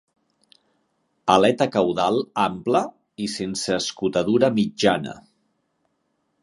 Aleta 1.33 1.67
caudal 1.75 2.17
ampla 2.45 2.81
i 3.25 3.29
sense 3.35 3.77
escotadura 3.83 4.53
mitjana. 4.61 5.17